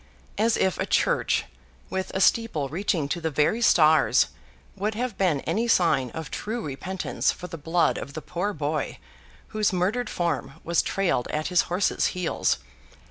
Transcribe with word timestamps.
As 0.35 0.57
if 0.57 0.79
a 0.79 0.87
church, 0.87 1.45
with 1.91 2.09
a 2.15 2.21
steeple 2.21 2.69
reaching 2.69 3.07
to 3.09 3.21
the 3.21 3.29
very 3.29 3.61
stars, 3.61 4.29
would 4.75 4.95
have 4.95 5.15
been 5.15 5.41
any 5.41 5.67
sign 5.67 6.09
of 6.15 6.31
true 6.31 6.59
repentance 6.65 7.31
for 7.31 7.45
the 7.45 7.55
blood 7.55 7.99
of 7.99 8.13
the 8.15 8.21
poor 8.23 8.51
boy, 8.51 8.97
whose 9.49 9.71
murdered 9.71 10.09
form 10.09 10.53
was 10.63 10.81
trailed 10.81 11.27
at 11.27 11.49
his 11.49 11.61
horse's 11.69 12.07
heels! 12.17 12.57